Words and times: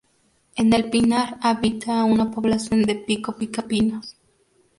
En 0.55 0.73
el 0.73 0.89
pinar 0.89 1.37
habita 1.43 2.03
una 2.05 2.31
población 2.31 2.81
de 2.85 2.95
pico 2.95 3.35
picapinos. 3.37 4.17